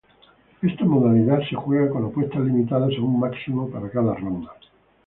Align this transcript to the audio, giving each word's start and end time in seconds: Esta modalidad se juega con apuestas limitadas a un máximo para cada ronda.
Esta 0.63 0.83
modalidad 0.83 1.41
se 1.47 1.55
juega 1.55 1.91
con 1.91 2.05
apuestas 2.05 2.41
limitadas 2.41 2.89
a 2.97 3.01
un 3.03 3.19
máximo 3.19 3.69
para 3.69 3.87
cada 3.91 4.15
ronda. 4.15 4.49